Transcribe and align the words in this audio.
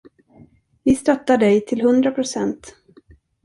Vi 0.83 0.95
stöttar 0.95 1.37
dig 1.37 1.65
till 1.65 1.81
hundra 1.81 2.11
procent! 2.11 2.75